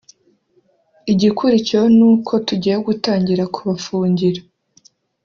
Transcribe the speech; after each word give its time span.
igikurikiyeho 1.11 1.87
ni 1.97 2.03
uko 2.11 2.33
tugiye 2.47 2.75
gutangira 2.87 3.43
kubafungira 3.53 4.41